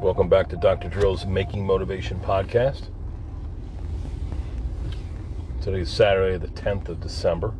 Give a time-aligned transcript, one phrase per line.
[0.00, 0.88] Welcome back to Dr.
[0.88, 2.84] Drill's Making Motivation podcast.
[5.60, 7.52] Today is Saturday, the 10th of December.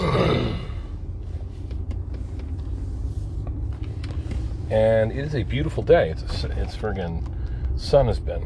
[4.70, 6.08] and it is a beautiful day.
[6.08, 7.22] It's a, it's friggin'
[7.76, 8.42] sun has been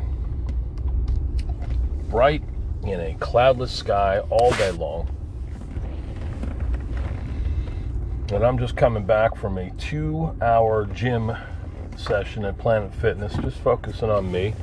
[2.11, 2.43] bright
[2.83, 5.09] in a cloudless sky all day long.
[8.31, 11.35] And I'm just coming back from a two hour gym
[11.97, 14.55] session at Planet Fitness, just focusing on me.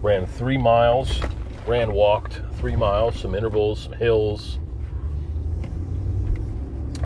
[0.00, 1.20] Ran three miles,
[1.66, 4.58] ran, walked three miles, some intervals, some hills,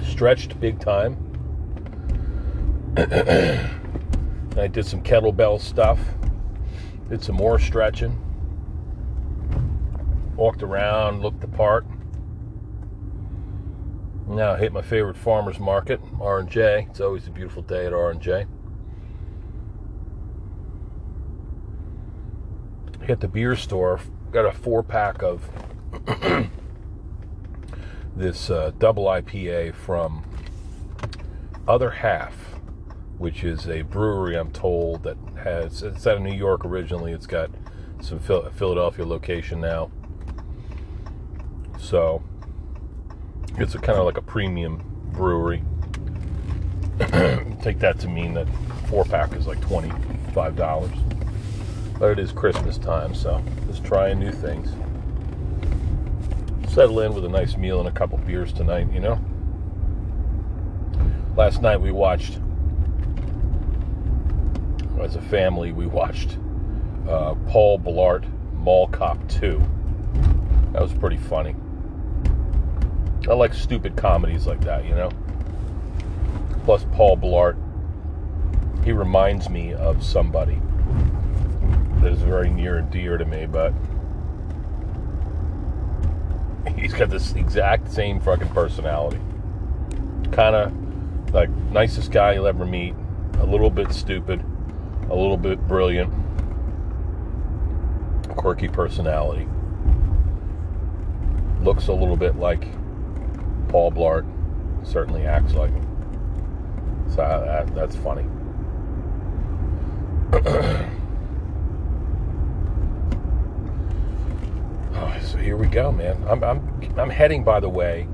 [0.04, 1.16] stretched big time.
[2.96, 5.98] I did some kettlebell stuff,
[7.08, 8.16] did some more stretching,
[10.36, 11.84] walked around, looked the part.
[14.34, 16.88] Now I hit my favorite farmer's market, R&J.
[16.90, 18.46] It's always a beautiful day at R&J.
[23.02, 24.00] Hit the beer store,
[24.32, 25.48] got a four pack of
[28.16, 30.24] this uh, double IPA from
[31.68, 32.34] Other Half,
[33.18, 37.12] which is a brewery I'm told that has, it's out of New York originally.
[37.12, 37.50] It's got
[38.00, 39.92] some Philadelphia location now.
[41.78, 42.24] So,
[43.58, 45.62] it's kind of like a premium brewery.
[47.62, 48.48] Take that to mean that
[48.88, 50.92] four pack is like twenty-five dollars.
[51.98, 54.70] But it is Christmas time, so just trying new things.
[56.72, 59.20] Settle in with a nice meal and a couple beers tonight, you know.
[61.36, 62.38] Last night we watched,
[65.00, 66.36] as a family, we watched
[67.08, 69.62] uh, Paul Blart Mall Cop 2.
[70.72, 71.54] That was pretty funny.
[73.28, 75.10] I like stupid comedies like that, you know?
[76.64, 77.56] Plus, Paul Blart,
[78.84, 80.60] he reminds me of somebody
[82.00, 83.72] that is very near and dear to me, but
[86.76, 89.20] he's got this exact same fucking personality.
[90.32, 92.94] Kind of like nicest guy you'll ever meet,
[93.38, 94.44] a little bit stupid,
[95.08, 96.12] a little bit brilliant,
[98.28, 99.48] quirky personality.
[101.62, 102.66] Looks a little bit like
[103.74, 104.24] Paul Blart
[104.86, 105.84] certainly acts like him.
[107.12, 108.22] So uh, that, that's funny.
[114.94, 116.24] oh, so here we go, man.
[116.28, 118.06] I'm, I'm, I'm heading, by the way,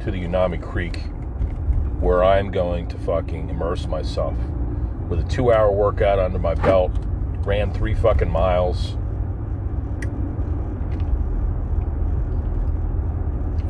[0.00, 0.96] to the Unami Creek
[2.00, 4.38] where I'm going to fucking immerse myself
[5.10, 6.92] with a two hour workout under my belt.
[7.44, 8.96] Ran three fucking miles.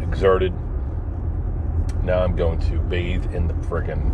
[0.01, 0.55] Exerted
[2.05, 4.13] now I'm going to bathe in the friggin'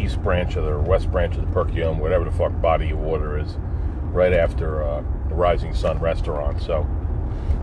[0.00, 2.98] east branch of the or west branch of the Perkiomen, whatever the fuck body of
[2.98, 3.56] water is,
[4.04, 6.62] right after uh, the Rising Sun restaurant.
[6.62, 6.88] So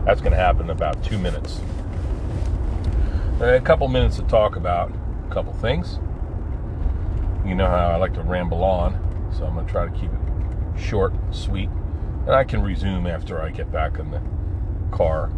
[0.04, 1.60] that's going to happen in about two minutes.
[3.40, 4.92] A couple minutes to talk about
[5.28, 5.98] a couple things.
[7.44, 8.94] You know how I like to ramble on,
[9.36, 11.68] so I'm going to try to keep it short, sweet,
[12.26, 14.20] and I can resume after I get back in the
[14.90, 15.30] car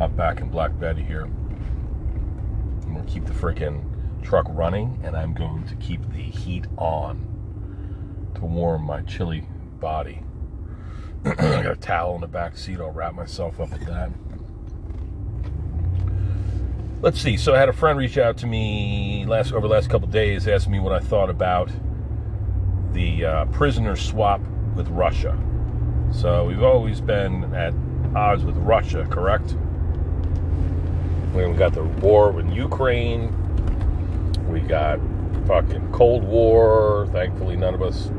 [0.00, 1.22] I'm back in Black Betty here.
[1.22, 3.84] I'm going to keep the freaking
[4.22, 7.24] truck running and I'm going to keep the heat on
[8.34, 9.46] to warm my chilly
[9.78, 10.20] body.
[11.24, 12.80] I got a towel in the back seat.
[12.80, 14.10] I'll wrap myself up with that.
[17.00, 17.36] Let's see.
[17.36, 20.48] So I had a friend reach out to me last over the last couple days,
[20.48, 21.70] asking me what I thought about
[22.92, 24.40] the uh, prisoner swap
[24.74, 25.38] with Russia.
[26.10, 27.74] So we've always been at
[28.16, 29.56] odds with Russia, correct?
[31.34, 33.34] We got the war in Ukraine.
[34.48, 35.00] We got
[35.48, 37.08] fucking Cold War.
[37.10, 38.12] Thankfully, none of us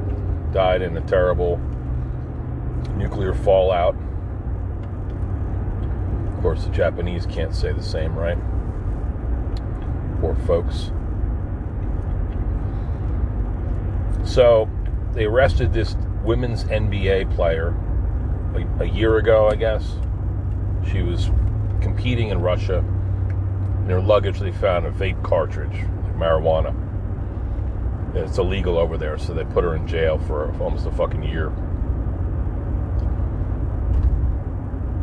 [0.52, 1.58] died in a terrible
[2.98, 3.96] nuclear fallout.
[6.36, 8.38] Of course, the Japanese can't say the same, right?
[10.20, 10.92] Poor folks.
[14.30, 14.70] So,
[15.14, 15.96] they arrested this
[16.26, 17.74] women's NBA player
[18.56, 20.00] a, a year ago, I guess.
[20.92, 21.32] She was
[21.80, 22.84] competing in Russia
[23.86, 25.86] in her luggage, they found a vape cartridge,
[26.18, 26.74] marijuana.
[28.16, 31.52] It's illegal over there, so they put her in jail for almost a fucking year.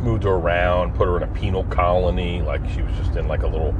[0.01, 3.43] Moved her around, put her in a penal colony, like she was just in like
[3.43, 3.73] a little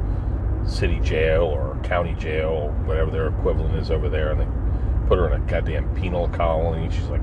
[0.66, 5.26] city jail or county jail, whatever their equivalent is over there, and they put her
[5.30, 6.90] in a goddamn penal colony.
[6.90, 7.20] She's like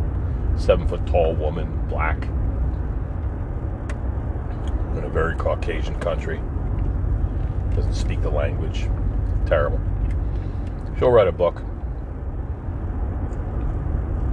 [0.55, 2.21] seven foot tall woman, black,
[4.95, 6.39] in a very Caucasian country
[7.75, 8.87] doesn't speak the language.
[9.45, 9.79] Terrible.
[10.97, 11.55] She'll write a book.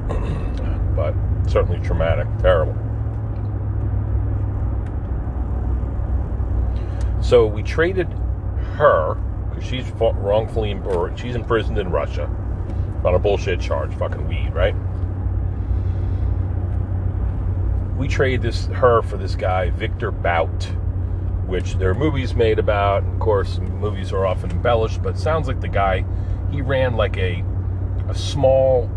[0.97, 1.15] but
[1.47, 2.77] certainly traumatic, terrible.
[7.21, 8.09] So we traded
[8.77, 9.15] her
[9.49, 12.25] because she's wrongfully or she's imprisoned in Russia
[13.05, 14.75] on a bullshit charge, fucking weed, right?
[17.97, 20.71] We traded this her for this guy Victor Bout,
[21.49, 23.03] which there are movies made about.
[23.05, 26.05] Of course, movies are often embellished, but sounds like the guy
[26.51, 27.43] he ran like a
[28.09, 28.91] a small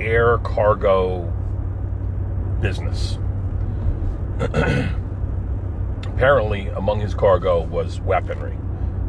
[0.00, 1.32] air cargo
[2.60, 3.18] business.
[6.06, 8.56] Apparently, among his cargo was weaponry.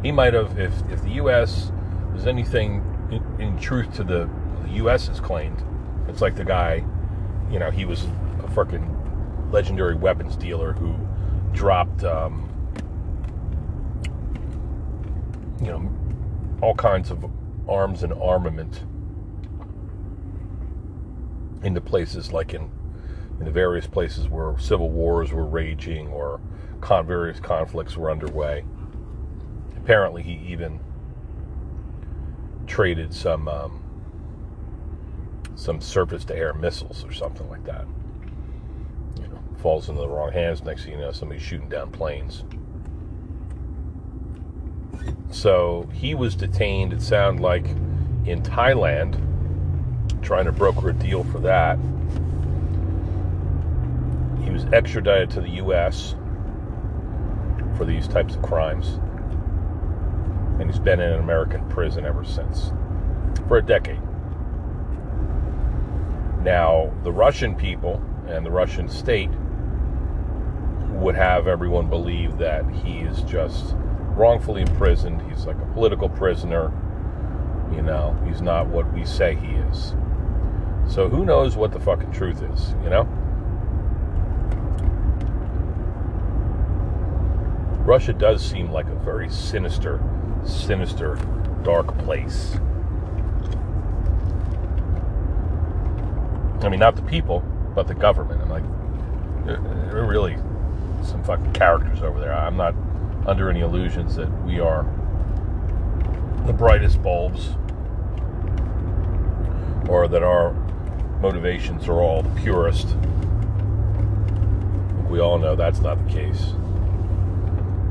[0.02, 1.72] He might have, if, if the U.S.
[2.12, 4.28] was anything in, in truth to the,
[4.64, 5.06] the U.S.
[5.06, 5.62] has claimed,
[6.08, 6.84] it's like the guy,
[7.50, 8.90] you know, he was a freaking
[9.52, 10.94] legendary weapons dealer who
[11.54, 12.48] dropped, um,
[15.60, 15.90] you know,
[16.60, 17.24] all kinds of
[17.68, 18.84] arms and armament
[21.62, 22.70] into places like in
[23.38, 26.40] in the various places where civil wars were raging or
[26.80, 28.64] con- various conflicts were underway.
[29.76, 30.78] Apparently, he even
[32.66, 33.82] traded some um,
[35.56, 37.86] some surface-to-air missiles or something like that.
[39.64, 40.62] Falls into the wrong hands.
[40.62, 42.44] Next thing you know, somebody's shooting down planes.
[45.30, 46.92] So he was detained.
[46.92, 47.64] It sounded like
[48.26, 49.16] in Thailand,
[50.20, 51.78] trying to broker a deal for that.
[54.44, 56.14] He was extradited to the U.S.
[57.78, 59.00] for these types of crimes.
[60.60, 62.70] And he's been in an American prison ever since
[63.48, 64.02] for a decade.
[66.42, 69.30] Now, the Russian people and the Russian state
[70.94, 73.74] would have everyone believe that he is just
[74.16, 75.20] wrongfully imprisoned.
[75.30, 76.72] He's like a political prisoner.
[77.74, 79.94] You know, he's not what we say he is.
[80.86, 83.04] So who knows what the fucking truth is, you know?
[87.84, 90.00] Russia does seem like a very sinister,
[90.44, 91.16] sinister,
[91.62, 92.56] dark place.
[96.62, 97.40] I mean, not the people,
[97.74, 98.40] but the government.
[98.40, 98.64] I'm like,
[99.92, 100.36] are really
[101.04, 102.34] some fucking characters over there.
[102.34, 102.74] I'm not
[103.26, 104.84] under any illusions that we are
[106.46, 107.50] the brightest bulbs
[109.88, 110.52] or that our
[111.20, 112.96] motivations are all the purest.
[115.08, 116.52] We all know that's not the case.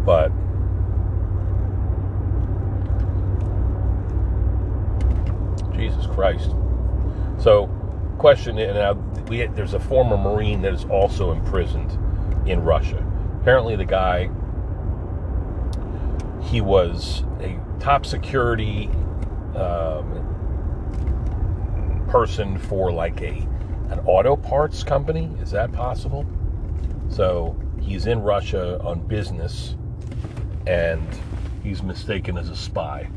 [0.05, 0.31] But
[5.75, 6.51] Jesus Christ.
[7.39, 7.67] So,
[8.17, 8.93] question, and now
[9.27, 11.91] we, there's a former Marine that is also imprisoned
[12.47, 13.02] in Russia.
[13.43, 14.29] Apparently, the guy
[16.43, 18.87] he was a top security
[19.53, 20.21] um,
[22.09, 23.45] person for like a
[23.89, 25.29] an auto parts company.
[25.41, 26.25] Is that possible?
[27.09, 29.75] So he's in Russia on business,
[30.65, 31.05] and
[31.61, 33.09] he's mistaken as a spy.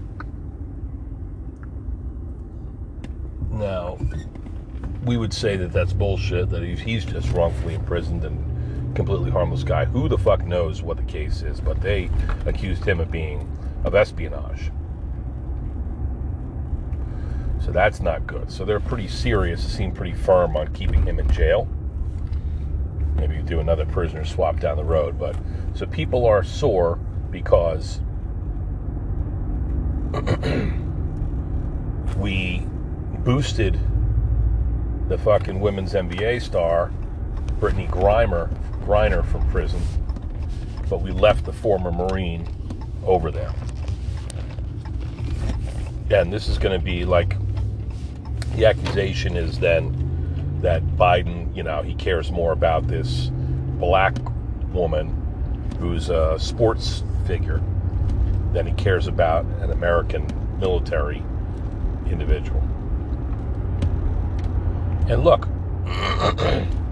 [3.53, 3.97] Now,
[5.05, 6.51] we would say that that's bullshit.
[6.51, 8.46] That he's just wrongfully imprisoned and
[8.97, 9.85] completely harmless guy.
[9.85, 11.61] Who the fuck knows what the case is?
[11.61, 12.11] But they
[12.47, 13.49] accused him of being
[13.85, 14.73] of espionage.
[17.65, 18.51] So that's not good.
[18.51, 21.69] So they're pretty serious, seem pretty firm on keeping him in jail.
[23.17, 25.19] Maybe do another prisoner swap down the road.
[25.19, 25.37] But
[25.75, 26.99] so people are sore
[27.31, 28.01] because
[32.17, 32.63] we
[33.25, 33.79] boosted
[35.09, 36.93] the fucking women's NBA star,
[37.61, 38.51] Brittney Griner,
[38.87, 39.83] Griner from prison,
[40.89, 42.47] but we left the former Marine
[43.05, 43.53] over there.
[46.11, 47.37] And this is going to be like
[48.55, 53.33] the accusation is then that Biden, you know, he cares more about this
[53.79, 54.17] black
[54.73, 55.11] woman
[55.81, 57.61] who's a sports figure
[58.53, 60.27] than he cares about an American
[60.61, 61.25] military
[62.07, 62.61] individual.
[65.09, 65.49] And look,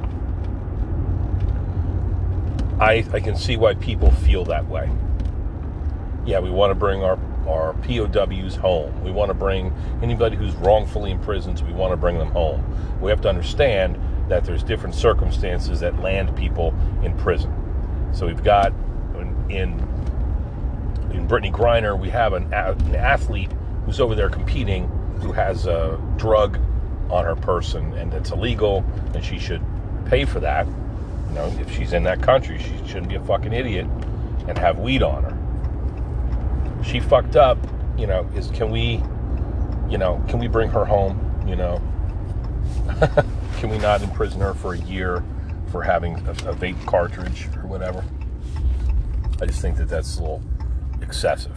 [2.85, 4.91] I, I can see why people feel that way.
[6.27, 9.03] Yeah, we want to bring our, our POWs home.
[9.03, 9.73] We want to bring
[10.03, 12.63] anybody who's wrongfully imprisoned, we want to bring them home.
[13.01, 13.99] We have to understand
[14.29, 17.53] that there's different circumstances that land people in prison.
[18.13, 18.75] So we've got
[19.49, 19.81] in
[21.13, 23.51] in Brittney Griner, we have an, an athlete
[23.87, 24.89] who's over there competing
[25.21, 26.59] who has a drug
[27.09, 29.63] on her person and it's illegal and she should
[30.07, 30.67] pay for that
[31.35, 33.89] you know, if she's in that country, she shouldn't be a fucking idiot
[34.47, 36.85] and have weed on her.
[36.85, 37.59] She fucked up,
[37.99, 39.03] you know, is can we
[39.91, 41.19] you know, can we bring her home?
[41.45, 41.83] You know,
[43.59, 45.25] can we not imprison her for a year
[45.73, 48.05] for having a, a vape cartridge or whatever?
[49.41, 50.43] I just think that that's a little
[51.03, 51.57] excessive.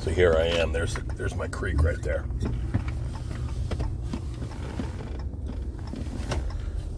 [0.00, 0.72] So here I am.
[0.72, 2.24] There's the, there's my creek right there.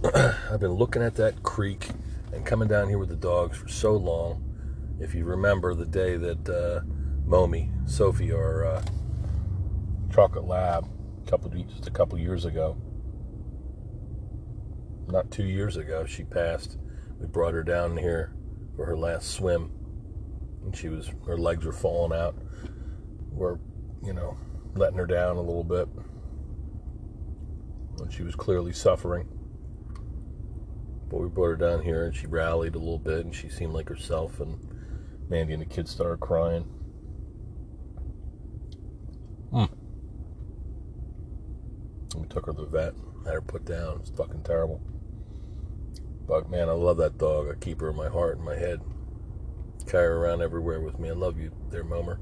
[0.53, 1.89] I've been looking at that creek
[2.33, 4.43] and coming down here with the dogs for so long.
[5.01, 6.81] If you remember the day that uh,
[7.29, 8.85] Momi, Sophie, our uh,
[10.15, 10.89] chocolate lab,
[11.27, 12.77] a couple just a couple years ago,
[15.09, 16.77] not two years ago, she passed.
[17.19, 18.33] We brought her down here
[18.77, 19.73] for her last swim,
[20.63, 22.37] and she was her legs were falling out.
[23.33, 23.59] We're,
[24.05, 24.37] you know,
[24.77, 25.89] letting her down a little bit,
[27.99, 29.29] and she was clearly suffering.
[31.09, 33.73] But we brought her down here, and she rallied a little bit, and she seemed
[33.73, 34.41] like herself.
[34.41, 34.59] And
[35.29, 36.65] Mandy and the kids started crying.
[39.53, 39.67] Hmm.
[42.17, 42.95] We took her to the vet,
[43.25, 44.01] had her put down.
[44.01, 44.81] It's fucking terrible.
[46.27, 47.49] But man, I love that dog.
[47.49, 48.81] I keep her in my heart and my head.
[49.87, 51.11] Carry her around everywhere with me.
[51.11, 52.19] I love you there, Momer.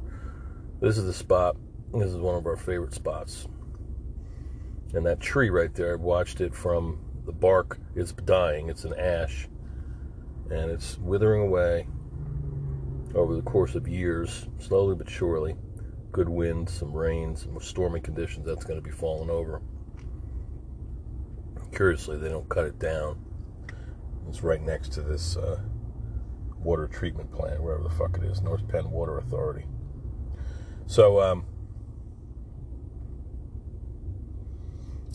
[0.80, 1.56] This is the spot.
[1.94, 3.48] This is one of our favorite spots.
[4.92, 8.68] And that tree right there, I've watched it from the bark is dying.
[8.68, 9.48] It's an ash.
[10.50, 11.86] And it's withering away
[13.14, 15.56] over the course of years, slowly but surely.
[16.12, 19.62] Good winds, some rain, some stormy conditions, that's going to be falling over.
[21.72, 23.24] Curiously, they don't cut it down.
[24.28, 25.60] It's right next to this uh,
[26.58, 29.66] water treatment plant, wherever the fuck it is, North Penn Water Authority.
[30.86, 31.46] So, um,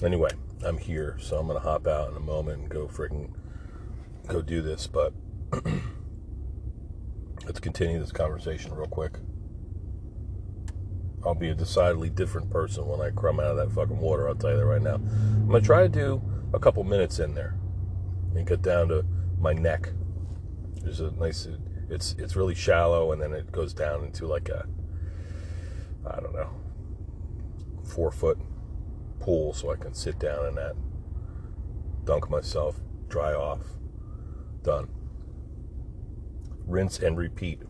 [0.03, 0.31] anyway,
[0.63, 3.31] I'm here, so I'm gonna hop out in a moment and go freaking
[4.27, 4.87] go do this.
[4.87, 5.13] But
[7.45, 9.17] let's continue this conversation real quick.
[11.25, 14.27] I'll be a decidedly different person when I come out of that fucking water.
[14.27, 14.95] I'll tell you that right now.
[14.95, 16.21] I'm gonna try to do
[16.53, 17.55] a couple minutes in there
[18.35, 19.05] and get down to
[19.39, 19.89] my neck.
[20.81, 21.47] There's a nice.
[21.89, 24.67] It's it's really shallow, and then it goes down into like a
[26.05, 26.49] I don't know
[27.83, 28.37] four foot
[29.29, 30.75] pool, so I can sit down in that,
[32.03, 32.77] dunk myself,
[33.09, 33.61] dry off,
[34.63, 34.89] done.
[36.65, 37.61] Rinse and repeat.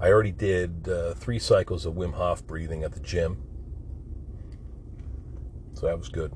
[0.00, 3.40] I already did uh, three cycles of Wim Hof breathing at the gym.
[5.74, 6.32] So that was good.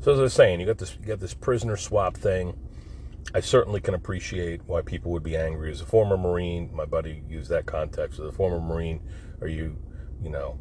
[0.00, 2.58] So as I was saying, you got this you got this prisoner swap thing.
[3.34, 5.70] I certainly can appreciate why people would be angry.
[5.70, 8.18] As a former Marine, my buddy used that context.
[8.18, 9.02] As a former Marine,
[9.42, 9.76] are you,
[10.22, 10.58] you know,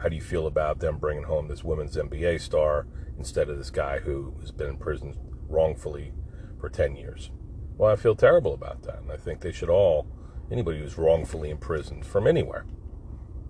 [0.00, 2.86] how do you feel about them bringing home this women's NBA star
[3.18, 5.16] instead of this guy who has been in prison
[5.48, 6.12] wrongfully
[6.60, 7.30] for 10 years?
[7.76, 9.00] Well, I feel terrible about that.
[9.00, 10.06] And I think they should all,
[10.50, 12.64] anybody who's wrongfully imprisoned from anywhere,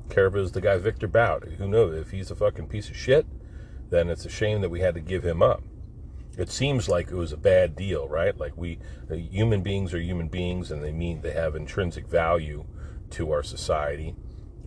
[0.09, 3.27] care was the guy Victor Bout, who knows, if he's a fucking piece of shit,
[3.91, 5.63] then it's a shame that we had to give him up.
[6.37, 8.37] It seems like it was a bad deal, right?
[8.39, 8.79] Like we,
[9.11, 12.65] uh, human beings are human beings, and they mean they have intrinsic value
[13.11, 14.15] to our society.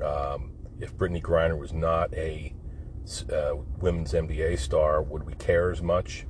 [0.04, 0.51] Um,
[0.82, 2.54] if Brittney Griner was not a
[3.32, 6.26] uh, women's NBA star, would we care as much?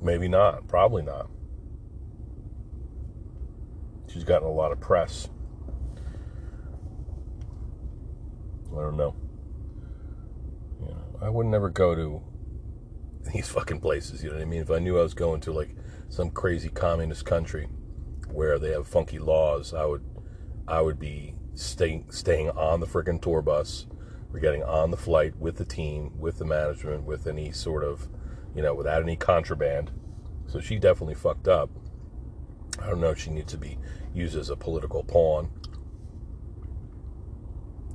[0.00, 0.66] Maybe not.
[0.66, 1.28] Probably not.
[4.08, 5.28] She's gotten a lot of press.
[8.72, 9.14] I don't know.
[10.80, 12.22] You know, I would never go to
[13.32, 14.22] these fucking places.
[14.22, 14.62] You know what I mean?
[14.62, 15.74] If I knew I was going to like
[16.08, 17.68] some crazy communist country
[18.28, 20.04] where they have funky laws, I would,
[20.68, 23.86] I would be staying staying on the freaking tour bus.
[24.30, 28.08] We're getting on the flight with the team, with the management, with any sort of,
[28.54, 29.90] you know, without any contraband.
[30.46, 31.70] So she definitely fucked up.
[32.82, 33.78] I don't know if she needs to be
[34.14, 35.50] used as a political pawn.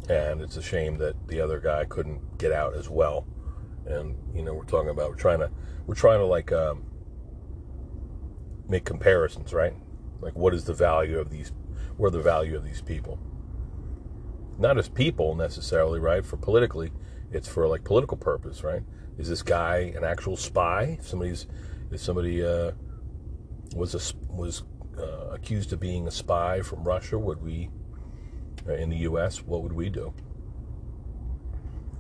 [0.10, 3.27] And it's a shame that the other guy couldn't get out as well.
[3.86, 5.51] And you know, we're talking about we're trying to
[5.86, 6.84] we're trying to like um,
[8.68, 9.75] make comparisons, right?
[10.22, 11.51] Like, what is the value of these?
[11.98, 13.20] Where the value of these people?
[14.62, 16.25] Not as people necessarily, right?
[16.25, 16.91] For politically,
[17.32, 18.84] it's for like political purpose, right?
[19.18, 20.98] Is this guy an actual spy?
[21.00, 21.48] If somebody's,
[21.91, 22.72] if somebody uh,
[23.75, 24.63] was a, was
[24.98, 27.70] uh, accused of being a spy from Russia, would we,
[28.68, 30.13] uh, in the U.S., what would we do?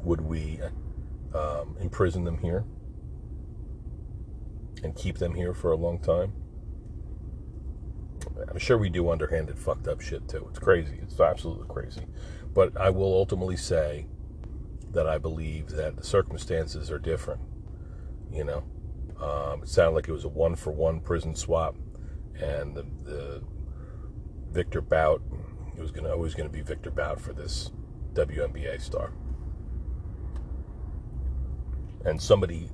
[0.03, 0.59] Would we
[1.33, 2.63] um, imprison them here
[4.83, 6.33] and keep them here for a long time?
[8.49, 10.45] I'm sure we do underhanded, fucked up shit too.
[10.49, 10.99] It's crazy.
[11.01, 12.01] It's absolutely crazy.
[12.53, 14.07] But I will ultimately say
[14.91, 17.41] that I believe that the circumstances are different.
[18.31, 18.63] You know,
[19.21, 21.75] um, it sounded like it was a one for one prison swap,
[22.35, 23.43] and the, the
[24.51, 25.21] Victor Bout.
[25.77, 27.71] It was gonna always gonna be Victor Bout for this
[28.13, 29.13] WNBA star.
[32.03, 32.69] And somebody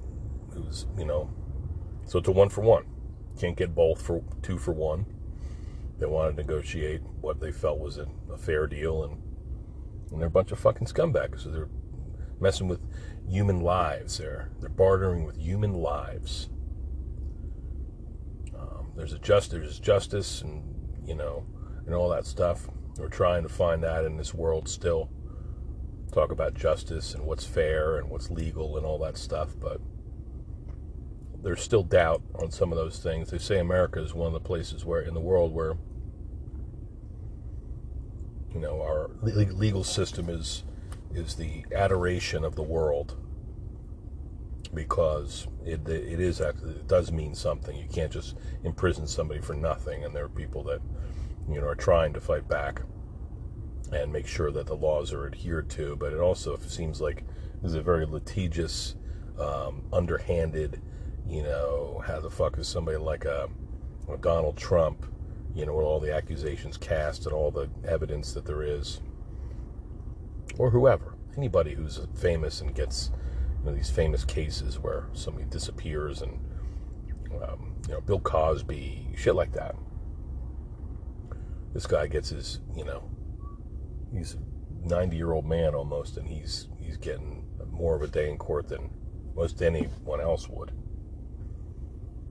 [0.53, 1.29] who's you know,
[2.05, 2.85] so it's a one for one.
[3.39, 5.05] Can't get both for two for one.
[5.99, 9.21] They want to negotiate what they felt was a, a fair deal, and
[10.11, 11.43] and they're a bunch of fucking scumbags.
[11.43, 11.69] So they're
[12.39, 12.81] messing with
[13.27, 14.17] human lives.
[14.17, 16.49] They're they're bartering with human lives.
[18.57, 20.63] Um, there's a just there's justice, and
[21.05, 21.45] you know,
[21.85, 22.67] and all that stuff.
[22.97, 25.09] We're trying to find that in this world still.
[26.11, 29.81] Talk about justice and what's fair and what's legal and all that stuff, but
[31.43, 33.29] there's still doubt on some of those things.
[33.29, 35.75] They say America is one of the places where in the world where
[38.57, 40.63] you know our legal system is
[41.13, 43.15] is the adoration of the world
[44.73, 47.77] because it it is actually it does mean something.
[47.77, 50.81] You can't just imprison somebody for nothing, and there are people that
[51.47, 52.81] you know are trying to fight back
[53.91, 55.95] and make sure that the laws are adhered to.
[55.95, 57.25] But it also seems like
[57.63, 58.95] is a very litigious,
[59.39, 60.81] um, underhanded.
[61.27, 63.49] You know, how the fuck is somebody like a,
[64.11, 65.05] a Donald Trump?
[65.57, 69.01] You know, with all the accusations cast and all the evidence that there is
[70.59, 73.09] or whoever, anybody who's famous and gets
[73.59, 76.39] you know, these famous cases where somebody disappears and
[77.41, 79.75] um, you know Bill Cosby, shit like that.
[81.73, 83.09] This guy gets his, you know,
[84.13, 88.29] he's a 90 year old man almost, and he's he's getting more of a day
[88.29, 88.91] in court than
[89.35, 90.71] most anyone else would.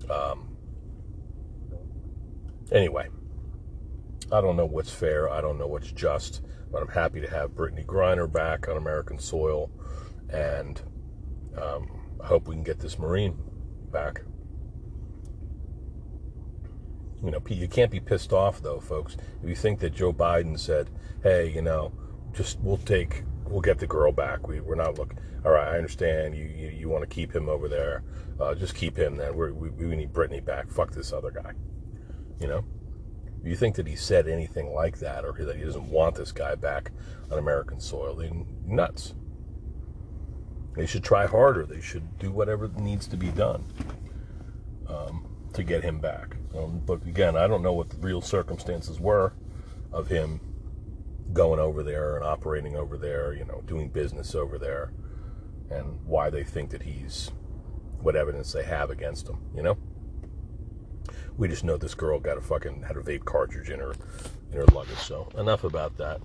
[0.09, 0.56] Um,
[2.73, 3.09] anyway,
[4.33, 5.31] I don't know what's fair.
[5.31, 6.43] I don't know what's just.
[6.71, 9.71] But I'm happy to have Brittney Griner back on American soil,
[10.29, 10.81] and
[11.57, 11.89] um,
[12.23, 13.39] I hope we can get this Marine
[13.93, 14.23] back.
[17.25, 19.17] You know, you can't be pissed off though, folks.
[19.43, 20.91] If you think that Joe Biden said,
[21.23, 21.93] "Hey, you know,
[22.33, 24.49] just we'll take, we'll get the girl back.
[24.49, 25.19] We we're not looking.
[25.45, 26.37] All right, I understand.
[26.37, 28.03] You you, you want to keep him over there.
[28.41, 29.17] Uh, just keep him.
[29.17, 30.69] Then we we need Brittney back.
[30.69, 31.53] Fuck this other guy.
[32.41, 32.65] You know."
[33.47, 36.55] you think that he said anything like that or that he doesn't want this guy
[36.55, 36.91] back
[37.31, 39.15] on American soil, then nuts.
[40.75, 41.65] They should try harder.
[41.65, 43.65] They should do whatever needs to be done
[44.89, 46.37] um, to get him back.
[46.57, 49.33] Um, but again, I don't know what the real circumstances were
[49.93, 50.41] of him
[51.33, 54.93] going over there and operating over there, you know, doing business over there,
[55.71, 57.31] and why they think that he's
[58.01, 59.77] what evidence they have against him, you know?
[61.37, 63.95] We just know this girl got a fucking had a vape cartridge in her
[64.51, 64.99] in her luggage.
[64.99, 66.21] So enough about that.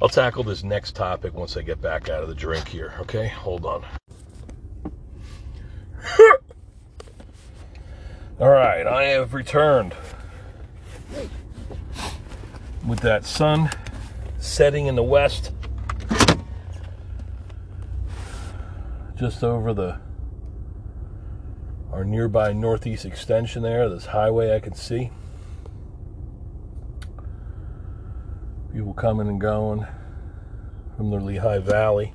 [0.00, 2.94] I'll tackle this next topic once I get back out of the drink here.
[3.00, 3.84] Okay, hold on.
[8.40, 9.92] All right, I have returned
[12.86, 13.70] with that sun
[14.38, 15.50] setting in the west,
[19.16, 19.98] just over the
[21.92, 25.10] our nearby northeast extension there, this highway I can see.
[28.72, 29.86] People coming and going
[30.96, 32.12] from the Lehigh Valley.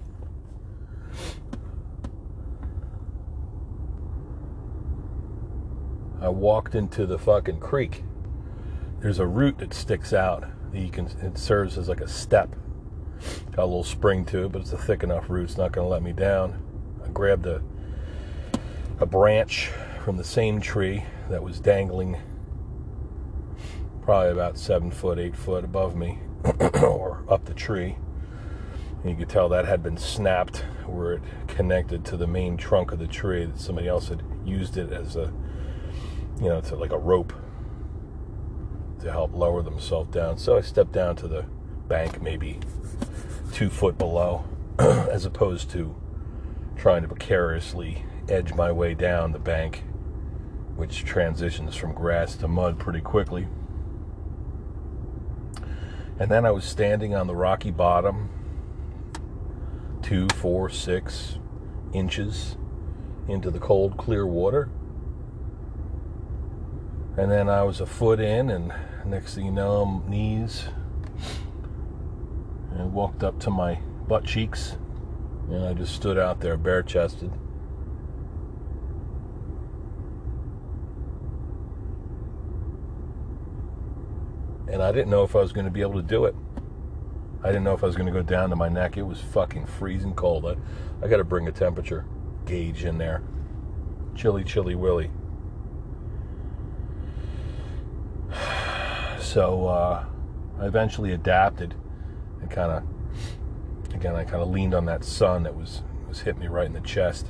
[6.21, 8.03] I walked into the fucking creek.
[9.01, 10.45] There's a root that sticks out.
[10.71, 11.07] That you can.
[11.21, 12.55] It serves as like a step.
[13.51, 15.49] Got a little spring to it, but it's a thick enough root.
[15.49, 16.63] It's not going to let me down.
[17.03, 17.61] I grabbed a
[18.99, 19.71] a branch
[20.03, 22.17] from the same tree that was dangling
[24.03, 26.19] probably about seven foot, eight foot above me,
[26.81, 27.97] or up the tree.
[29.01, 32.91] And you could tell that had been snapped where it connected to the main trunk
[32.91, 35.31] of the tree that somebody else had used it as a,
[36.41, 37.33] you know, to like a rope
[39.01, 40.37] to help lower themselves down.
[40.37, 41.45] So I stepped down to the
[41.87, 42.59] bank, maybe
[43.53, 44.45] two foot below,
[44.79, 45.95] as opposed to
[46.75, 49.83] trying to precariously edge my way down the bank,
[50.75, 53.47] which transitions from grass to mud pretty quickly.
[56.19, 58.29] And then I was standing on the rocky bottom,
[60.01, 61.39] two, four, six
[61.93, 62.57] inches
[63.27, 64.69] into the cold, clear water.
[67.17, 68.73] And then I was a foot in, and
[69.05, 70.65] next thing you know, knees.
[72.71, 74.77] And walked up to my butt cheeks,
[75.49, 77.31] and I just stood out there bare chested.
[84.73, 86.35] and I didn't know if I was going to be able to do it.
[87.43, 88.97] I didn't know if I was going to go down to my neck.
[88.97, 90.47] It was fucking freezing cold.
[90.47, 90.55] I,
[91.05, 92.05] I got to bring a temperature
[92.45, 93.21] gauge in there.
[94.15, 95.11] Chilly, chilly, willy.
[99.19, 100.05] So uh,
[100.59, 101.73] I eventually adapted
[102.41, 102.83] and kind of,
[104.03, 106.73] again, I kind of leaned on that sun that was was hit me right in
[106.73, 107.27] the chest.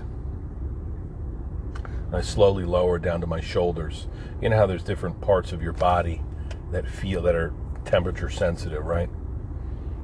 [2.08, 4.08] And I slowly lowered down to my shoulders.
[4.42, 6.24] You know how there's different parts of your body
[6.72, 7.54] that feel that are
[7.86, 9.08] temperature sensitive, right?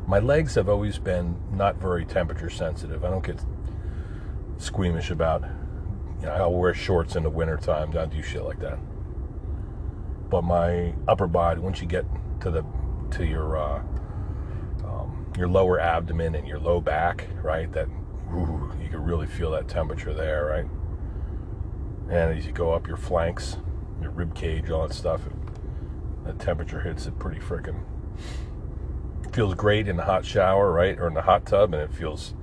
[0.06, 3.04] My legs have always been not very temperature sensitive.
[3.04, 3.44] I don't get
[4.60, 5.42] squeamish about.
[6.20, 7.98] You know, I'll wear shorts in the wintertime.
[7.98, 8.78] I do shit like that.
[10.30, 12.06] But my upper body, once you get
[12.42, 12.64] to the
[13.18, 13.82] to your uh,
[15.40, 17.72] your lower abdomen and your low back, right?
[17.72, 17.88] That
[18.34, 20.66] ooh, you can really feel that temperature there, right?
[22.14, 23.56] And as you go up your flanks,
[24.02, 25.22] your rib cage, all that stuff,
[26.26, 27.86] that temperature hits it pretty freaking.
[29.32, 32.34] Feels great in the hot shower, right, or in the hot tub, and it feels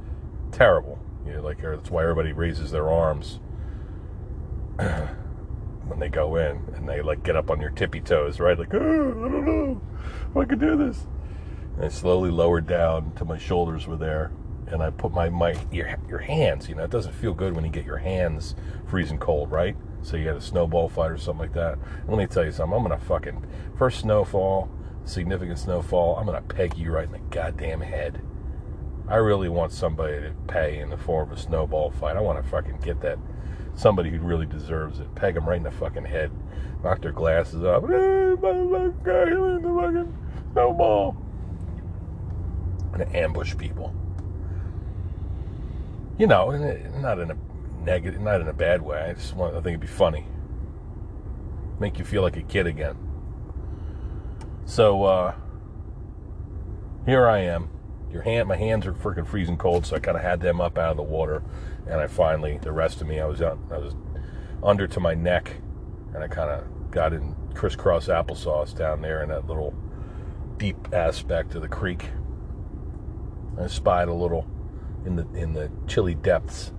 [0.50, 0.98] terrible.
[1.26, 3.40] You know, like that's why everybody raises their arms
[4.76, 8.59] when they go in, and they like get up on your tippy toes, right?
[8.59, 9.80] Like, oh, I don't know
[10.30, 11.06] if I could do this.
[11.76, 14.32] And I slowly lowered down to my shoulders were there,
[14.68, 16.68] and I put my my your your hands.
[16.68, 18.54] You know, it doesn't feel good when you get your hands
[18.86, 19.76] freezing cold, right?
[20.02, 21.78] So you had a snowball fight or something like that.
[22.06, 22.76] let me tell you something.
[22.76, 23.44] I'm gonna fucking
[23.76, 24.70] first snowfall,
[25.04, 26.16] significant snowfall.
[26.16, 28.22] I'm gonna peg you right in the goddamn head.
[29.08, 32.16] I really want somebody to pay in the form of a snowball fight.
[32.16, 33.18] I want to fucking get that
[33.76, 35.14] somebody who really deserves it.
[35.14, 36.32] Peg them right in the fucking head.
[36.82, 37.82] Knock their glasses off.
[37.82, 40.18] Hey, motherfucker, in the fucking
[40.52, 41.16] snowball.
[42.98, 43.94] And ambush people.
[46.16, 46.50] You know,
[46.98, 47.37] not in a
[47.85, 49.11] negative, not in a bad way.
[49.11, 50.24] I just want, I think it'd be funny.
[51.78, 52.96] Make you feel like a kid again.
[54.64, 55.35] So, uh,
[57.04, 57.68] here I am.
[58.11, 60.78] Your hand, my hands are freaking freezing cold, so I kind of had them up
[60.78, 61.42] out of the water,
[61.87, 63.94] and I finally, the rest of me, I was I was
[64.62, 65.56] under to my neck,
[66.14, 69.74] and I kind of got in crisscross applesauce down there in that little
[70.56, 72.06] deep aspect of the creek.
[73.59, 74.47] I spied a little
[75.05, 76.73] in the in the chilly depths.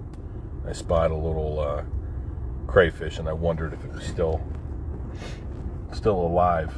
[0.68, 1.84] I spied a little uh,
[2.68, 4.42] crayfish, and I wondered if it was still
[5.92, 6.74] still alive.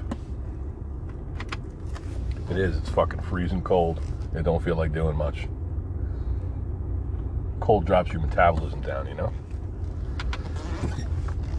[2.50, 2.78] It is.
[2.78, 4.00] It's fucking freezing cold.
[4.34, 5.48] It don't feel like doing much.
[7.60, 9.34] Cold drops your metabolism down, you know.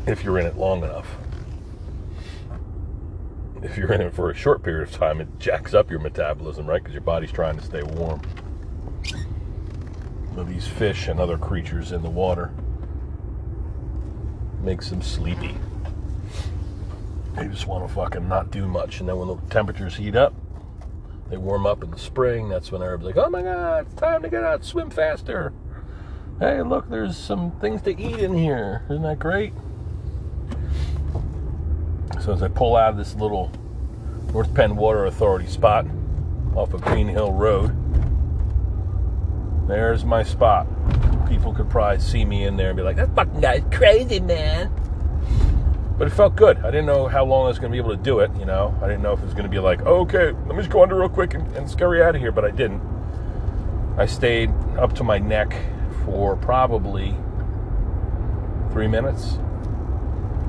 [0.06, 1.06] If you're in it long enough.
[3.62, 6.66] If you're in it for a short period of time, it jacks up your metabolism,
[6.66, 6.82] right?
[6.82, 8.22] Because your body's trying to stay warm
[10.36, 12.50] of these fish and other creatures in the water
[14.62, 15.54] makes them sleepy.
[17.36, 19.00] They just want to fucking not do much.
[19.00, 20.34] And then when the temperatures heat up,
[21.28, 22.48] they warm up in the spring.
[22.48, 25.52] That's when everybody's like, oh my God, it's time to get out, swim faster.
[26.38, 28.82] Hey, look, there's some things to eat in here.
[28.88, 29.52] Isn't that great?
[32.20, 33.50] So as I pull out of this little
[34.32, 35.86] North Penn Water Authority spot
[36.54, 37.74] off of Green Hill Road,
[39.66, 40.66] there's my spot.
[41.28, 44.70] People could probably see me in there and be like, that fucking guy's crazy, man.
[45.96, 46.58] But it felt good.
[46.58, 48.44] I didn't know how long I was going to be able to do it, you
[48.44, 48.78] know.
[48.82, 50.70] I didn't know if it was going to be like, oh, okay, let me just
[50.70, 52.82] go under real quick and, and scurry out of here, but I didn't.
[53.96, 55.54] I stayed up to my neck
[56.04, 57.14] for probably
[58.72, 59.38] three minutes.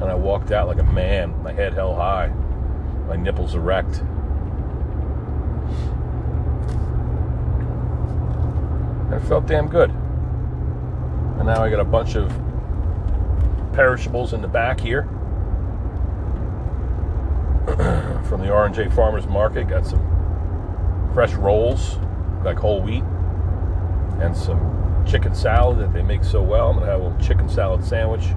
[0.02, 2.28] And I walked out like a man, my head held high,
[3.08, 4.02] my nipples erect.
[9.14, 9.90] it felt damn good.
[9.90, 12.30] And now I got a bunch of
[13.74, 15.04] perishables in the back here
[18.26, 19.68] from the R&J Farmers Market.
[19.68, 21.98] Got some fresh rolls,
[22.44, 23.04] like whole wheat,
[24.22, 26.70] and some chicken salad that they make so well.
[26.70, 28.30] I'm gonna have a little chicken salad sandwich.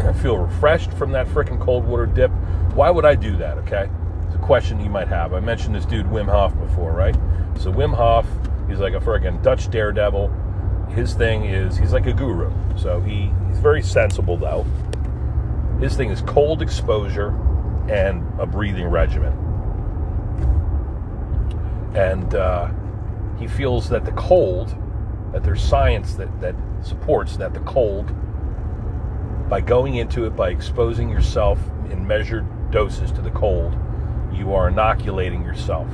[0.00, 2.30] I feel refreshed from that freaking cold water dip.
[2.74, 3.58] Why would I do that?
[3.58, 3.88] Okay,
[4.26, 5.34] it's a question you might have.
[5.34, 7.16] I mentioned this dude Wim Hof before, right?
[7.58, 8.26] So Wim Hof
[8.68, 10.30] He's like a friggin' Dutch daredevil.
[10.90, 12.52] His thing is he's like a guru.
[12.76, 14.66] So he, he's very sensible though.
[15.80, 17.30] His thing is cold exposure
[17.88, 19.32] and a breathing regimen.
[21.94, 22.70] And uh,
[23.38, 24.76] he feels that the cold,
[25.32, 28.14] that there's science that, that supports that the cold,
[29.48, 31.58] by going into it, by exposing yourself
[31.90, 33.76] in measured doses to the cold,
[34.32, 35.88] you are inoculating yourself.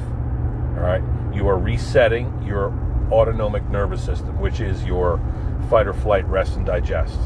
[0.76, 1.02] All right
[1.34, 2.72] you are resetting your
[3.10, 5.20] autonomic nervous system, which is your
[5.68, 7.18] fight or flight, rest, and digest.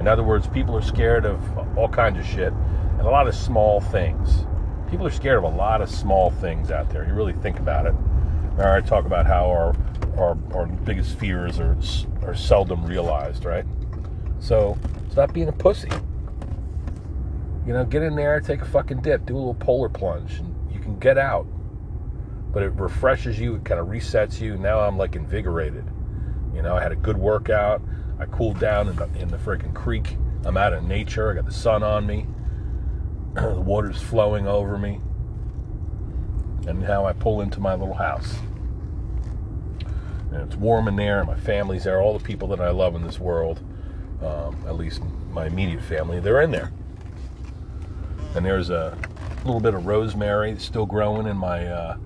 [0.00, 3.34] In other words, people are scared of all kinds of shit and a lot of
[3.34, 4.46] small things.
[4.90, 7.06] People are scared of a lot of small things out there.
[7.06, 7.94] You really think about it.
[8.58, 9.74] All right, talk about how our
[10.16, 11.76] our, our biggest fears are
[12.22, 13.64] are seldom realized, right?
[14.38, 14.78] So
[15.14, 15.88] stop being a pussy.
[17.64, 20.52] You know, get in there, take a fucking dip, do a little polar plunge, and
[20.72, 21.46] you can get out,
[22.52, 23.54] but it refreshes you.
[23.54, 24.56] It kind of resets you.
[24.56, 25.84] Now I'm like invigorated.
[26.52, 27.80] You know, I had a good workout.
[28.18, 30.16] I cooled down in the, in the freaking creek.
[30.44, 31.30] I'm out in nature.
[31.30, 32.26] I got the sun on me.
[33.34, 35.00] the water's flowing over me.
[36.66, 38.34] And now I pull into my little house.
[40.32, 42.00] And it's warm in there, and my family's there.
[42.00, 43.62] All the people that I love in this world,
[44.22, 46.72] um, at least my immediate family, they're in there.
[48.34, 48.96] And there's a
[49.44, 51.96] little bit of rosemary still growing in my uh,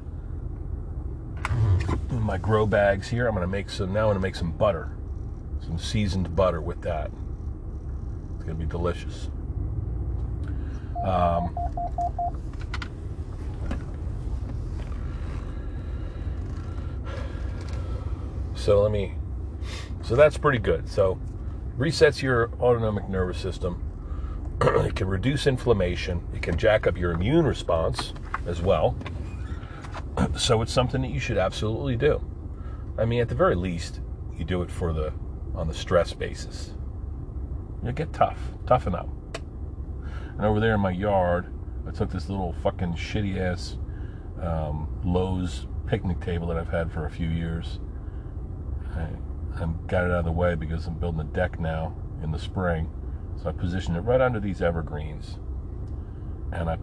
[2.11, 3.27] in my grow bags here.
[3.27, 4.09] I'm to make some now.
[4.09, 4.91] I'm to make some butter,
[5.61, 7.11] some seasoned butter with that.
[8.35, 9.31] It's to be delicious.
[11.05, 11.57] Um,
[18.55, 19.15] so let me.
[20.03, 20.89] So that's pretty good.
[20.89, 21.19] So
[21.79, 23.83] resets your autonomic nervous system.
[24.61, 26.27] it can reduce inflammation.
[26.35, 28.13] It can jack up your immune response
[28.47, 28.97] as well.
[30.37, 32.21] So it's something that you should absolutely do.
[32.99, 34.01] I mean, at the very least,
[34.37, 35.13] you do it for the
[35.55, 36.75] on the stress basis.
[37.85, 39.09] You get tough, toughen up.
[40.37, 41.53] And over there in my yard,
[41.87, 43.77] I took this little fucking shitty ass
[44.43, 47.79] um, Lowe's picnic table that I've had for a few years.
[48.97, 49.07] I,
[49.61, 52.39] I got it out of the way because I'm building a deck now in the
[52.39, 52.91] spring.
[53.43, 55.39] So I positioned it right under these evergreens.
[56.53, 56.79] And I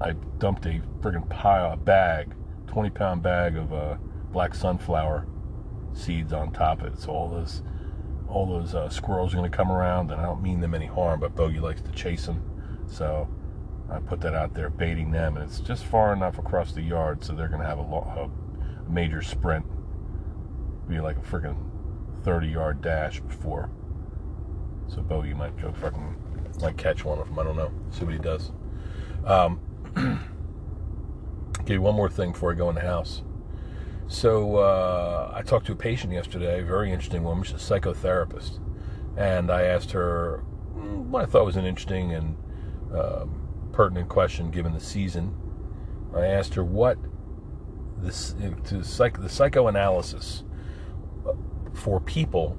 [0.00, 2.34] I dumped a friggin' pile, a bag,
[2.68, 3.96] 20 pound bag of uh,
[4.30, 5.26] black sunflower
[5.92, 6.98] seeds on top of it.
[6.98, 7.62] So all those
[8.28, 10.86] all those uh, squirrels are going to come around, and I don't mean them any
[10.86, 12.42] harm, but Bogey likes to chase them.
[12.86, 13.28] So
[13.90, 17.24] I put that out there, baiting them, and it's just far enough across the yard
[17.24, 18.30] so they're going to have a, lo-
[18.86, 19.64] a major sprint,
[20.88, 21.56] be like a freaking
[22.24, 23.70] 30 yard dash before.
[24.88, 26.16] So Bogey might go fucking
[26.60, 27.38] might catch one of them.
[27.38, 27.70] I don't know.
[27.90, 28.50] See what he does.
[29.24, 29.60] Um,
[31.64, 33.22] give you one more thing before I go in the house.
[34.08, 37.44] So uh, I talked to a patient yesterday, a very interesting woman.
[37.44, 38.58] She's a psychotherapist,
[39.16, 40.38] and I asked her
[40.78, 42.36] what I thought was an interesting and
[42.94, 45.34] um, pertinent question given the season.
[46.14, 46.96] I asked her what
[47.98, 50.44] this to psych, the psychoanalysis
[51.74, 52.56] for people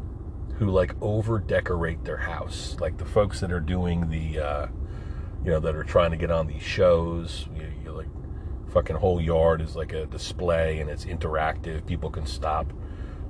[0.58, 4.68] who like over decorate their house, like the folks that are doing the, uh,
[5.44, 7.48] you know, that are trying to get on these shows.
[7.56, 8.10] You, you like
[8.72, 11.86] fucking whole yard is like a display and it's interactive.
[11.86, 12.74] People can stop.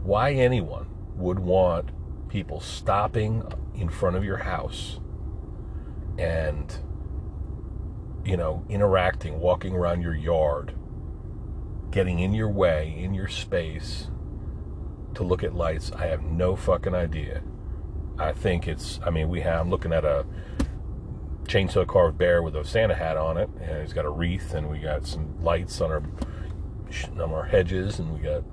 [0.04, 1.92] Why anyone would want
[2.30, 3.44] people stopping
[3.76, 5.00] in front of your house
[6.18, 6.78] and
[8.26, 10.74] you know interacting, walking around your yard,
[11.92, 14.10] getting in your way, in your space
[15.20, 17.44] to look at lights, I have no fucking idea.
[18.18, 20.26] I think it's I mean we have I'm looking at a
[21.44, 24.70] chainsaw carved bear with a Santa hat on it, and he's got a wreath, and
[24.70, 26.04] we got some lights on our
[27.22, 28.44] on our hedges, and we got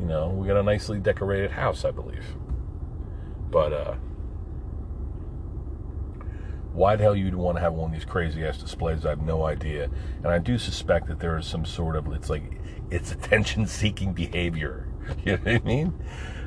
[0.00, 2.24] you know we got a nicely decorated house, I believe.
[3.48, 3.94] But uh,
[6.72, 9.06] why the hell you'd want to have one of these crazy ass displays?
[9.06, 12.28] I have no idea, and I do suspect that there is some sort of it's
[12.28, 14.87] like it's attention seeking behavior.
[15.24, 15.94] You know what I mean?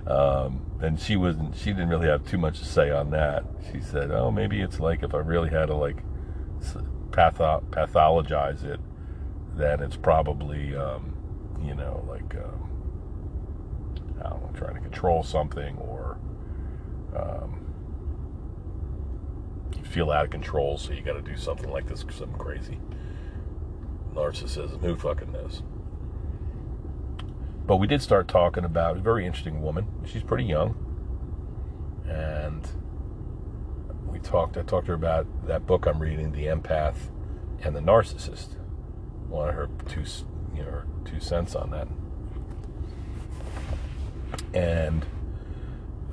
[0.08, 3.44] Um, and she wasn't she didn't really have too much to say on that.
[3.72, 5.98] She said oh maybe it's like if i really had to like
[7.12, 8.80] patho- pathologize it
[9.56, 11.14] then it's probably um,
[11.64, 12.70] you know like um,
[14.24, 16.18] i don't know trying to control something or
[17.16, 17.60] um,
[19.78, 22.80] you feel out of control so you got to do something like this something crazy
[24.14, 24.82] narcissism.
[24.82, 25.64] Who fucking knows
[27.66, 29.88] but we did start talking about a very interesting woman.
[30.06, 30.76] She's pretty young.
[32.08, 32.68] And
[34.06, 36.96] we talked, I talked to her about that book I'm reading, The Empath
[37.64, 38.56] and the Narcissist.
[39.30, 40.04] Wanted her two,
[40.56, 41.88] you know, two cents on that.
[44.54, 45.06] And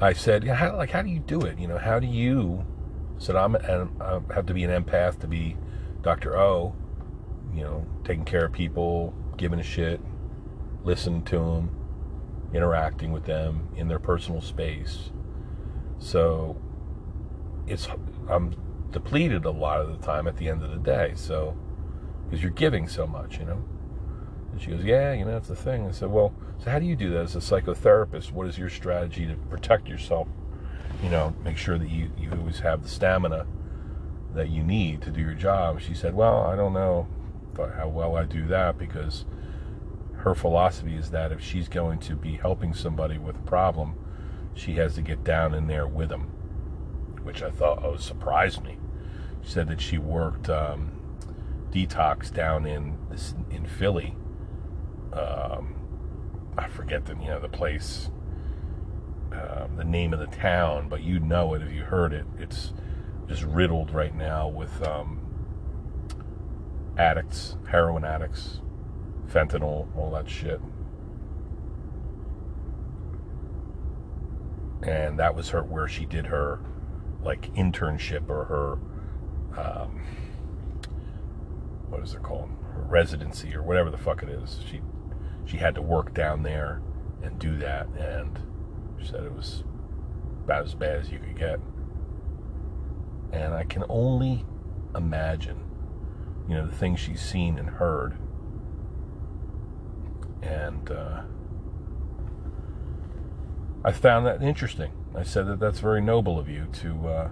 [0.01, 1.59] I said, yeah, how, like, how do you do it?
[1.59, 2.65] You know, how do you,
[3.19, 5.57] said, I'm, I have to be an empath to be
[6.03, 6.39] Dr.
[6.39, 6.77] O,
[7.53, 10.01] you know, taking care of people, giving a shit,
[10.85, 11.71] listening to them,
[12.53, 15.11] interacting with them in their personal space.
[15.99, 16.57] So
[17.67, 17.89] it's
[18.29, 18.55] I'm
[18.91, 21.13] depleted a lot of the time at the end of the day.
[21.15, 21.57] So
[22.25, 23.63] because you're giving so much, you know.
[24.53, 26.87] And she goes, "Yeah, you know that's the thing." I said, "Well, so how do
[26.87, 28.33] you do that as a psychotherapist?
[28.33, 30.29] What is your strategy to protect yourself?
[31.03, 33.47] You know, make sure that you you always have the stamina
[34.35, 37.09] that you need to do your job." She said, "Well, I don't know
[37.77, 39.25] how well I do that because."
[40.29, 43.95] Her philosophy is that if she's going to be helping somebody with a problem,
[44.53, 46.25] she has to get down in there with them,
[47.23, 48.77] which I thought oh, surprised me.
[49.43, 50.93] She said that she worked um,
[51.71, 52.99] detox down in
[53.51, 54.15] in Philly.
[55.15, 55.75] Um,
[56.59, 58.11] I forget the you know the place,
[59.33, 62.27] uh, the name of the town, but you know it if you heard it.
[62.39, 62.75] It's
[63.29, 65.21] just riddled right now with um,
[66.99, 68.61] addicts, heroin addicts,
[69.31, 70.61] fentanyl, all that shit.
[74.83, 76.61] And that was her where she did her
[77.23, 78.79] like internship or her
[79.61, 80.03] um,
[81.89, 82.51] what is it called?
[82.75, 84.61] Her residency or whatever the fuck it is.
[84.71, 84.81] She
[85.45, 86.81] she had to work down there
[87.23, 88.39] and do that and
[89.01, 89.65] she said it was
[90.45, 91.61] about as bad as you could get.
[93.33, 94.47] And I can only
[94.95, 95.59] imagine,
[96.49, 98.17] you know, the things she's seen and heard.
[100.43, 101.23] And uh,
[103.85, 104.93] I found that interesting.
[105.17, 107.29] I said that that's very noble of you to uh,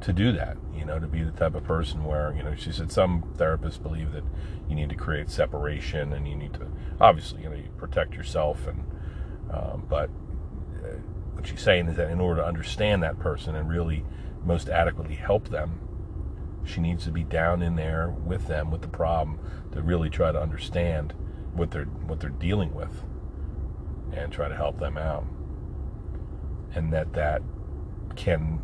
[0.00, 0.56] to do that.
[0.74, 3.82] You know, to be the type of person where you know she said some therapists
[3.82, 4.24] believe that
[4.68, 6.66] you need to create separation and you need to
[7.00, 8.84] obviously you know you protect yourself and
[9.52, 10.10] um, but
[10.84, 10.96] uh,
[11.32, 14.04] what she's saying is that in order to understand that person and really
[14.44, 15.80] most adequately help them,
[16.64, 19.40] she needs to be down in there with them with the problem
[19.72, 21.14] to really try to understand
[21.54, 23.04] what they're what they're dealing with
[24.12, 25.24] and try to help them out.
[26.74, 27.42] And that that
[28.16, 28.60] can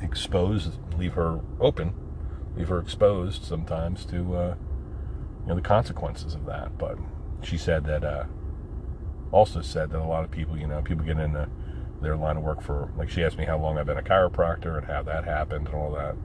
[0.00, 1.94] expose leave her open
[2.56, 4.54] leave her exposed sometimes to uh,
[5.42, 6.78] you know the consequences of that.
[6.78, 6.98] But
[7.42, 8.24] she said that uh,
[9.30, 11.48] also said that a lot of people you know people get into
[12.00, 14.76] their line of work for like she asked me how long I've been a chiropractor
[14.76, 16.16] and how that happened and all that.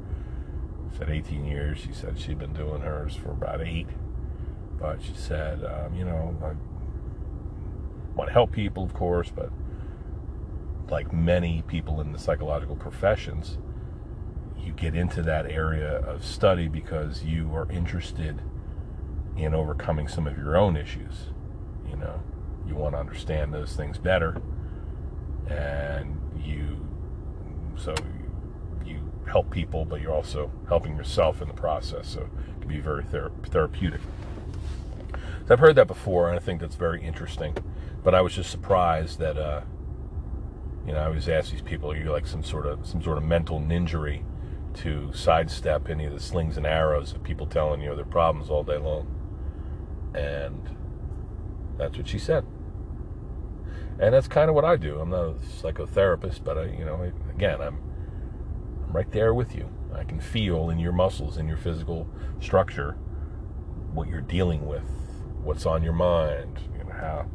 [0.94, 1.80] I said 18 years.
[1.80, 3.88] She said she'd been doing hers for about eight
[4.82, 6.54] but she said um, you know I
[8.16, 9.52] want to help people of course but
[10.92, 13.58] like many people in the psychological professions,
[14.60, 18.42] you get into that area of study because you are interested
[19.38, 21.30] in overcoming some of your own issues.
[21.90, 22.22] You know,
[22.68, 24.40] you want to understand those things better,
[25.50, 26.86] and you
[27.78, 27.96] so
[28.86, 32.10] you help people, but you're also helping yourself in the process.
[32.10, 34.02] So it can be very thera- therapeutic.
[35.48, 37.58] So I've heard that before, and I think that's very interesting.
[38.04, 39.38] But I was just surprised that.
[39.38, 39.62] Uh,
[40.86, 43.18] you know, I always ask these people, are you like some sort of some sort
[43.18, 44.24] of mental ninjury
[44.76, 48.64] to sidestep any of the slings and arrows of people telling you their problems all
[48.64, 49.08] day long?
[50.16, 50.76] And
[51.78, 52.46] that's what she said.
[54.00, 55.00] And that's kind of what I do.
[55.00, 57.80] I'm not a psychotherapist, but I, you know, again, I'm,
[58.84, 59.70] I'm right there with you.
[59.94, 62.98] I can feel in your muscles, in your physical structure,
[63.94, 64.84] what you're dealing with,
[65.44, 67.26] what's on your mind, you know, how,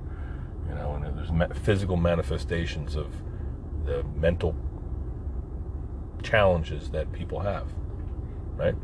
[0.69, 3.09] you know, and there's physical manifestations of
[3.85, 4.55] the mental
[6.23, 7.73] challenges that people have,
[8.57, 8.75] right?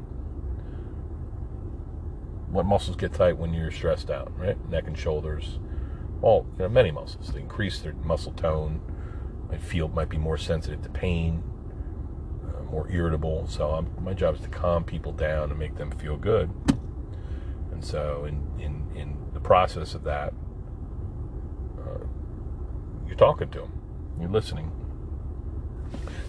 [2.51, 4.57] What muscles get tight when you're stressed out, right?
[4.69, 5.59] Neck and shoulders,
[6.21, 7.33] all you know, many muscles.
[7.33, 8.81] They increase their muscle tone.
[9.49, 11.43] My field might be more sensitive to pain,
[12.47, 13.47] uh, more irritable.
[13.49, 16.51] So I'm, my job is to calm people down and make them feel good.
[17.73, 18.82] And so in in
[19.43, 20.33] process of that,
[21.79, 22.05] uh,
[23.07, 23.81] you're talking to them,
[24.21, 24.71] you're listening,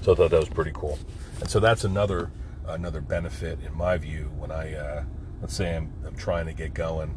[0.02, 1.00] so I thought that was pretty cool.
[1.40, 2.32] And so that's another
[2.66, 5.04] another benefit in my view when I uh,
[5.42, 7.16] let's say I'm, I'm trying to get going,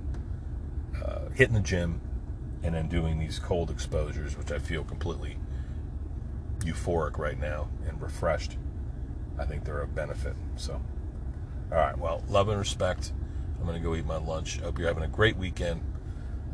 [1.04, 2.00] uh, hitting the gym,
[2.62, 5.38] and then doing these cold exposures, which I feel completely
[6.60, 8.56] euphoric right now and refreshed.
[9.38, 10.34] I think they're a benefit.
[10.56, 10.80] So,
[11.70, 11.96] all right.
[11.96, 13.12] Well, love and respect.
[13.66, 14.60] I'm going to go eat my lunch.
[14.60, 15.80] I hope you're having a great weekend.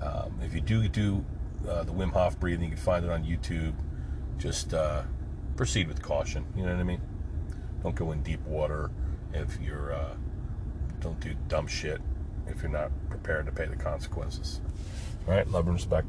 [0.03, 1.22] Um, if you do do
[1.68, 3.75] uh, the Wim Hof breathing, you can find it on YouTube.
[4.38, 5.03] Just uh,
[5.55, 6.46] proceed with caution.
[6.57, 7.03] You know what I mean?
[7.83, 8.90] Don't go in deep water
[9.35, 9.92] if you're.
[9.92, 10.14] Uh,
[11.01, 12.01] don't do dumb shit
[12.46, 14.62] if you're not prepared to pay the consequences.
[15.29, 16.09] All right, love and respect.